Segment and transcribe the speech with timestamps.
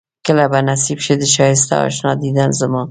[0.25, 2.79] کله به نصيب شي د ښائسته اشنا ديدن زما